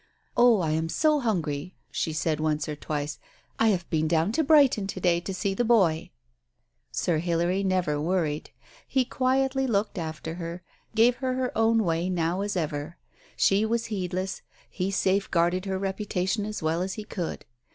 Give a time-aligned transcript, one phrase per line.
[0.35, 3.19] "Oh, I am so hungry," she said once or twice,
[3.59, 6.09] "I have been down to Brighton to day to see the boy!"
[6.91, 8.49] Sir Hilary never worried.
[8.87, 10.63] He quietly looked after her,
[10.95, 12.97] gave her her own way now as ever.
[13.35, 14.41] She was heed less,
[14.71, 17.45] he safeguarded her reputation as well as he could.